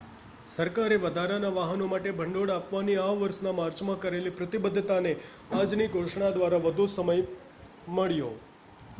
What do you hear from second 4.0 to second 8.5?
કરેલી પ્રતિબદ્ધતાને આજની ઘોષણા દ્વારા વધુ સમય મળ્યો